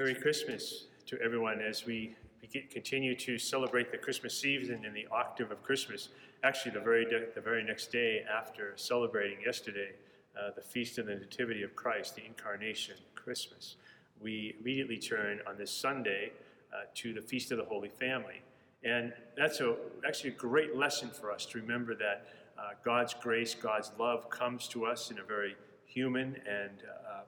Christmas 0.00 0.86
to 1.04 1.20
everyone 1.20 1.60
as 1.60 1.84
we 1.84 2.16
continue 2.70 3.14
to 3.14 3.38
celebrate 3.38 3.92
the 3.92 3.98
Christmas 3.98 4.34
season 4.34 4.86
in 4.86 4.94
the 4.94 5.06
octave 5.12 5.50
of 5.50 5.62
Christmas. 5.62 6.08
Actually, 6.42 6.72
the 6.72 6.80
very, 6.80 7.04
de- 7.04 7.26
the 7.34 7.40
very 7.40 7.62
next 7.62 7.92
day 7.92 8.24
after 8.24 8.72
celebrating 8.76 9.36
yesterday 9.44 9.90
uh, 10.40 10.52
the 10.56 10.62
feast 10.62 10.96
of 10.96 11.04
the 11.04 11.16
Nativity 11.16 11.62
of 11.62 11.76
Christ, 11.76 12.16
the 12.16 12.24
Incarnation, 12.24 12.94
Christmas, 13.14 13.76
we 14.22 14.56
immediately 14.58 14.96
turn 14.96 15.40
on 15.46 15.58
this 15.58 15.70
Sunday 15.70 16.32
uh, 16.72 16.84
to 16.94 17.12
the 17.12 17.20
Feast 17.20 17.52
of 17.52 17.58
the 17.58 17.64
Holy 17.64 17.90
Family. 17.90 18.40
And 18.82 19.12
that's 19.36 19.60
a, 19.60 19.76
actually 20.08 20.30
a 20.30 20.36
great 20.36 20.74
lesson 20.74 21.10
for 21.10 21.30
us 21.30 21.44
to 21.44 21.60
remember 21.60 21.94
that 21.96 22.26
uh, 22.58 22.70
God's 22.82 23.12
grace, 23.12 23.54
God's 23.54 23.92
love 23.98 24.30
comes 24.30 24.66
to 24.68 24.86
us 24.86 25.10
in 25.10 25.18
a 25.18 25.22
very 25.22 25.56
human 25.84 26.36
and 26.48 26.84
uh, 26.88 27.20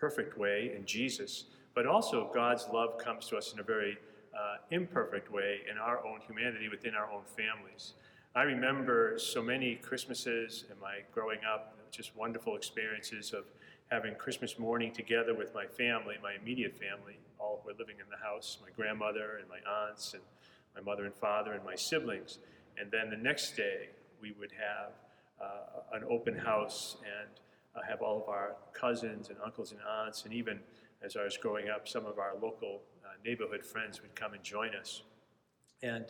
perfect 0.00 0.36
way 0.36 0.72
in 0.76 0.84
Jesus, 0.84 1.44
but 1.78 1.86
also 1.86 2.28
God's 2.34 2.66
love 2.72 2.98
comes 2.98 3.28
to 3.28 3.36
us 3.36 3.52
in 3.52 3.60
a 3.60 3.62
very 3.62 3.96
uh, 4.34 4.56
imperfect 4.72 5.30
way 5.30 5.60
in 5.70 5.78
our 5.78 6.04
own 6.04 6.18
humanity 6.26 6.68
within 6.68 6.92
our 6.96 7.08
own 7.08 7.22
families. 7.36 7.92
I 8.34 8.42
remember 8.42 9.16
so 9.16 9.40
many 9.40 9.76
Christmases 9.76 10.64
in 10.72 10.80
my 10.80 11.02
growing 11.14 11.38
up, 11.48 11.76
just 11.92 12.16
wonderful 12.16 12.56
experiences 12.56 13.32
of 13.32 13.44
having 13.92 14.16
Christmas 14.16 14.58
morning 14.58 14.92
together 14.92 15.36
with 15.36 15.54
my 15.54 15.66
family, 15.66 16.16
my 16.20 16.32
immediate 16.42 16.76
family, 16.76 17.16
all 17.38 17.60
who 17.62 17.68
were 17.68 17.78
living 17.78 18.00
in 18.00 18.10
the 18.10 18.16
house, 18.16 18.58
my 18.60 18.70
grandmother 18.74 19.38
and 19.38 19.48
my 19.48 19.60
aunts 19.70 20.14
and 20.14 20.22
my 20.74 20.82
mother 20.82 21.04
and 21.04 21.14
father 21.14 21.52
and 21.52 21.64
my 21.64 21.76
siblings. 21.76 22.38
And 22.76 22.90
then 22.90 23.08
the 23.08 23.16
next 23.16 23.56
day, 23.56 23.90
we 24.20 24.34
would 24.40 24.50
have 24.50 24.94
uh, 25.40 25.96
an 25.96 26.02
open 26.10 26.36
house 26.36 26.96
and 27.04 27.30
uh, 27.76 27.88
have 27.88 28.02
all 28.02 28.20
of 28.20 28.28
our 28.28 28.56
cousins 28.72 29.28
and 29.28 29.38
uncles 29.44 29.70
and 29.70 29.80
aunts, 29.88 30.24
and 30.24 30.34
even 30.34 30.58
as 31.02 31.16
I 31.16 31.24
was 31.24 31.36
growing 31.36 31.68
up, 31.68 31.88
some 31.88 32.06
of 32.06 32.18
our 32.18 32.34
local 32.40 32.82
uh, 33.04 33.08
neighborhood 33.24 33.64
friends 33.64 34.02
would 34.02 34.14
come 34.14 34.34
and 34.34 34.42
join 34.42 34.74
us. 34.74 35.02
And 35.82 36.06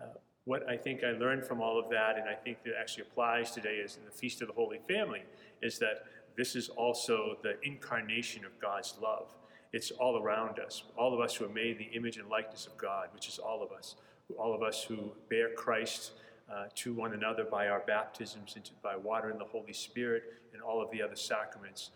uh, 0.00 0.06
what 0.44 0.68
I 0.68 0.76
think 0.76 1.04
I 1.04 1.12
learned 1.12 1.44
from 1.44 1.60
all 1.60 1.78
of 1.78 1.88
that, 1.90 2.18
and 2.18 2.28
I 2.28 2.34
think 2.34 2.62
that 2.64 2.74
actually 2.80 3.04
applies 3.04 3.52
today, 3.52 3.76
is 3.76 3.96
in 3.96 4.04
the 4.04 4.10
Feast 4.10 4.42
of 4.42 4.48
the 4.48 4.54
Holy 4.54 4.80
Family, 4.88 5.22
is 5.60 5.78
that 5.78 6.04
this 6.36 6.56
is 6.56 6.68
also 6.70 7.36
the 7.42 7.54
incarnation 7.62 8.44
of 8.44 8.58
God's 8.58 8.94
love. 9.00 9.28
It's 9.72 9.90
all 9.90 10.18
around 10.18 10.58
us. 10.58 10.82
All 10.96 11.14
of 11.14 11.20
us 11.20 11.34
who 11.34 11.44
are 11.44 11.52
made 11.52 11.78
the 11.78 11.96
image 11.96 12.16
and 12.16 12.28
likeness 12.28 12.66
of 12.66 12.76
God, 12.76 13.08
which 13.14 13.28
is 13.28 13.38
all 13.38 13.62
of 13.62 13.70
us. 13.72 13.96
All 14.38 14.54
of 14.54 14.62
us 14.62 14.82
who 14.82 15.12
bear 15.28 15.50
Christ 15.54 16.12
uh, 16.52 16.64
to 16.76 16.92
one 16.92 17.12
another 17.12 17.44
by 17.44 17.68
our 17.68 17.80
baptisms, 17.86 18.54
and 18.56 18.68
by 18.82 18.96
water 18.96 19.30
and 19.30 19.40
the 19.40 19.44
Holy 19.44 19.72
Spirit, 19.72 20.24
and 20.52 20.62
all 20.62 20.82
of 20.82 20.90
the 20.90 21.02
other 21.02 21.16
sacraments, 21.16 21.90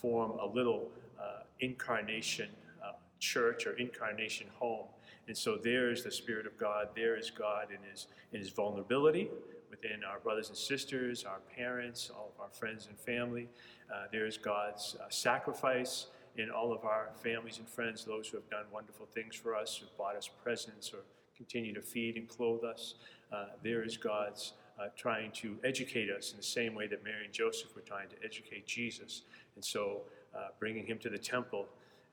form 0.00 0.32
a 0.38 0.46
little 0.46 0.90
uh, 1.20 1.42
incarnation 1.60 2.48
uh, 2.82 2.92
church 3.18 3.66
or 3.66 3.72
incarnation 3.74 4.46
home. 4.58 4.86
And 5.28 5.36
so 5.36 5.56
there 5.56 5.90
is 5.90 6.02
the 6.02 6.10
Spirit 6.10 6.46
of 6.46 6.58
God. 6.58 6.88
There 6.96 7.16
is 7.16 7.30
God 7.30 7.68
in 7.70 7.78
his, 7.88 8.06
in 8.32 8.40
his 8.40 8.50
vulnerability 8.50 9.30
within 9.70 10.04
our 10.04 10.18
brothers 10.18 10.48
and 10.48 10.56
sisters, 10.56 11.24
our 11.24 11.40
parents, 11.56 12.10
all 12.14 12.32
of 12.34 12.40
our 12.40 12.50
friends 12.50 12.88
and 12.88 12.98
family. 12.98 13.48
Uh, 13.92 14.04
there 14.10 14.26
is 14.26 14.36
God's 14.36 14.96
uh, 15.00 15.04
sacrifice 15.08 16.06
in 16.36 16.50
all 16.50 16.72
of 16.72 16.84
our 16.84 17.10
families 17.22 17.58
and 17.58 17.68
friends, 17.68 18.04
those 18.04 18.28
who 18.28 18.36
have 18.36 18.48
done 18.48 18.64
wonderful 18.72 19.06
things 19.06 19.36
for 19.36 19.54
us, 19.54 19.76
who 19.76 19.86
bought 19.96 20.16
us 20.16 20.28
presents 20.42 20.92
or 20.92 21.00
continue 21.36 21.74
to 21.74 21.82
feed 21.82 22.16
and 22.16 22.28
clothe 22.28 22.64
us. 22.64 22.94
Uh, 23.32 23.46
there 23.62 23.82
is 23.82 23.96
God's 23.96 24.54
uh, 24.78 24.86
trying 24.96 25.30
to 25.32 25.56
educate 25.64 26.10
us 26.10 26.30
in 26.32 26.36
the 26.36 26.42
same 26.42 26.74
way 26.74 26.86
that 26.86 27.04
Mary 27.04 27.24
and 27.24 27.32
Joseph 27.32 27.74
were 27.74 27.82
trying 27.82 28.08
to 28.08 28.16
educate 28.24 28.66
Jesus. 28.66 29.22
And 29.54 29.64
so 29.64 30.02
uh, 30.34 30.48
bringing 30.58 30.86
him 30.86 30.98
to 30.98 31.10
the 31.10 31.18
temple, 31.18 31.66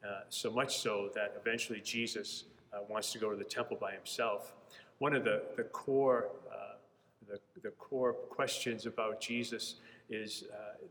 uh, 0.03 0.21
so 0.29 0.51
much 0.51 0.79
so 0.79 1.09
that 1.15 1.35
eventually 1.39 1.81
Jesus 1.81 2.45
uh, 2.73 2.79
wants 2.89 3.11
to 3.13 3.19
go 3.19 3.29
to 3.31 3.37
the 3.37 3.43
temple 3.43 3.77
by 3.79 3.91
himself. 3.91 4.53
One 4.99 5.15
of 5.15 5.23
the, 5.23 5.43
the 5.55 5.63
core 5.63 6.29
uh, 6.51 6.75
the, 7.27 7.39
the 7.61 7.69
core 7.71 8.13
questions 8.13 8.85
about 8.85 9.21
Jesus 9.21 9.75
is 10.09 10.45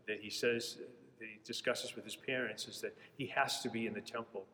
that 0.07 0.19
he 0.21 0.29
says 0.29 0.77
that 1.19 1.27
he 1.27 1.39
discusses 1.43 1.95
with 1.95 2.05
his 2.05 2.15
parents 2.15 2.67
is 2.67 2.79
that 2.79 2.95
he 3.17 3.27
has 3.27 3.59
to 3.61 3.69
be 3.69 3.85
in 3.87 3.93
the 3.93 4.01
temple 4.01 4.45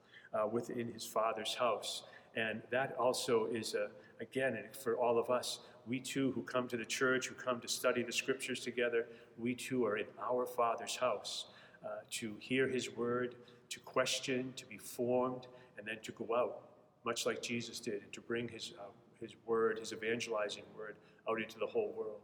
within 0.52 0.92
his 0.92 1.06
father's 1.06 1.54
house. 1.54 2.02
And 2.36 2.62
that 2.70 2.96
also 3.00 3.46
is, 3.46 3.74
a, 3.76 3.90
again, 4.20 4.58
for 4.84 4.98
all 4.98 5.18
of 5.18 5.30
us, 5.30 5.60
we 5.88 6.00
too 6.00 6.32
who 6.32 6.42
come 6.42 6.68
to 6.68 6.78
the 6.78 6.86
church, 6.86 7.28
who 7.28 7.36
come 7.36 7.62
to 7.62 7.68
study 7.68 8.04
the 8.04 8.12
scriptures 8.12 8.60
together, 8.60 9.08
we 9.38 9.54
too 9.54 9.86
are 9.86 9.98
in 9.98 10.08
our 10.22 10.46
Father's 10.46 10.96
house 10.96 11.46
uh, 11.86 11.90
to 12.10 12.36
hear 12.40 12.68
his 12.68 12.96
word, 12.96 13.36
to 13.70 13.80
question, 13.80 14.54
to 14.56 14.66
be 14.66 14.78
formed, 14.78 15.48
and 15.78 15.88
then 15.88 15.98
to 16.04 16.12
go 16.14 16.36
out, 16.36 16.62
much 17.06 17.26
like 17.26 17.42
Jesus 17.42 17.80
did, 17.80 18.02
and 18.02 18.14
to 18.14 18.22
bring 18.22 18.48
his, 18.48 18.74
uh, 18.80 18.86
his 19.20 19.36
word, 19.46 19.80
his 19.80 19.94
evangelizing 19.94 20.64
word, 20.76 20.96
out 21.30 21.40
into 21.40 21.60
the 21.60 21.66
whole 21.68 21.94
world. 21.98 22.22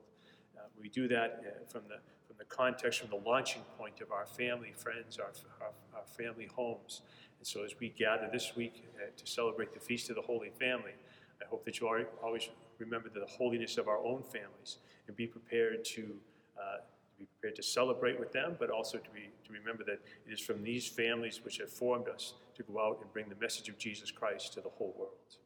Uh, 0.57 0.61
we 0.79 0.89
do 0.89 1.07
that 1.07 1.43
uh, 1.45 1.71
from 1.71 1.81
the, 1.87 1.97
the 2.41 2.55
context, 2.55 2.99
from 2.99 3.09
the 3.11 3.29
launching 3.29 3.61
point 3.77 4.01
of 4.01 4.11
our 4.11 4.25
family, 4.25 4.73
friends, 4.75 5.19
our, 5.19 5.31
our, 5.61 5.71
our 5.93 6.05
family 6.17 6.47
homes. 6.47 7.01
And 7.37 7.45
so 7.45 7.63
as 7.63 7.75
we 7.79 7.89
gather 7.89 8.27
this 8.31 8.55
week 8.55 8.83
uh, 8.95 9.11
to 9.15 9.27
celebrate 9.27 9.75
the 9.75 9.79
Feast 9.79 10.09
of 10.09 10.15
the 10.15 10.23
Holy 10.23 10.49
Family, 10.49 10.93
I 11.39 11.45
hope 11.47 11.63
that 11.65 11.79
you 11.79 11.87
always 12.23 12.49
remember 12.79 13.09
the 13.09 13.27
holiness 13.27 13.77
of 13.77 13.87
our 13.87 13.99
own 13.99 14.23
families 14.23 14.77
and 15.07 15.15
be 15.15 15.27
prepared 15.27 15.85
to, 15.85 16.15
uh, 16.57 16.77
be 17.19 17.25
prepared 17.25 17.55
to 17.57 17.63
celebrate 17.63 18.19
with 18.19 18.31
them, 18.31 18.55
but 18.59 18.71
also 18.71 18.97
to, 18.97 19.09
be, 19.11 19.29
to 19.45 19.53
remember 19.53 19.83
that 19.83 19.99
it 20.27 20.33
is 20.33 20.39
from 20.39 20.63
these 20.63 20.87
families 20.87 21.41
which 21.45 21.59
have 21.59 21.69
formed 21.69 22.07
us 22.07 22.33
to 22.55 22.63
go 22.63 22.79
out 22.79 22.97
and 23.03 23.13
bring 23.13 23.29
the 23.29 23.35
message 23.39 23.69
of 23.69 23.77
Jesus 23.77 24.09
Christ 24.09 24.53
to 24.53 24.61
the 24.61 24.69
whole 24.69 24.95
world. 24.97 25.37